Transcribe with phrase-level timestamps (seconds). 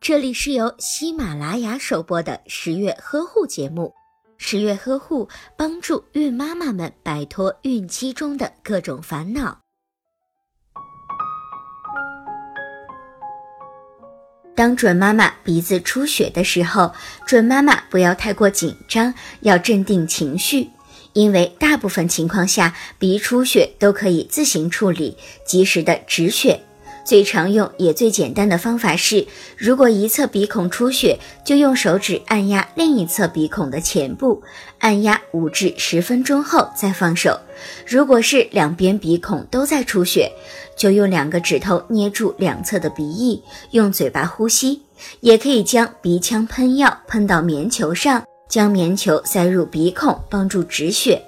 [0.00, 3.92] 这里是由喜马拉雅首播的十月呵护节目。
[4.36, 9.60] 十月呵护帮助孕妈妈们摆脱孕期中的各种烦恼。
[14.54, 16.92] 当准妈妈鼻子出血的时候，
[17.26, 20.70] 准妈妈不要太过紧张，要镇定情绪，
[21.12, 25.16] 因为大部分情况下，鼻出血都可以自行处理，
[25.46, 26.62] 及时的止血。
[27.04, 29.26] 最常用也最简单的方法是，
[29.56, 34.42] 如果一侧鼻孔出血，就用手指按压另一侧鼻孔的前部，
[34.78, 37.38] 按压五至十分钟后再放手。
[37.86, 40.32] 如果是两边鼻孔都在出血，
[40.76, 43.42] 就用两个指头捏住两侧的鼻翼，
[43.72, 44.80] 用嘴巴呼吸。
[45.20, 51.20] 也可以将鼻腔喷药喷到棉球上，将棉球塞入鼻孔，帮助止血。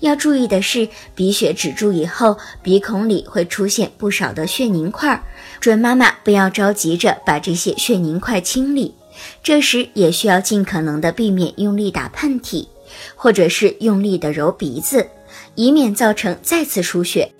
[0.00, 5.22] 要注意的是，鼻血止住以后，鼻孔里会出现不少的血凝块，
[5.60, 8.94] 准妈妈不要着急着把这些血凝块清理，
[9.42, 12.66] 这时也需要尽可能的避免用力打喷嚏，
[13.14, 15.08] 或者是用力的揉鼻子，
[15.54, 17.30] 以免造成再次出血。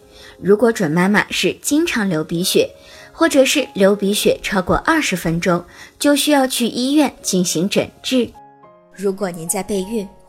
[0.41, 2.69] 如果准妈妈是经常流鼻血，
[3.13, 5.65] 或者是流鼻血超过二十分钟，
[5.99, 8.29] 就需要去医院进行诊治。
[8.93, 10.07] 如果您在备孕、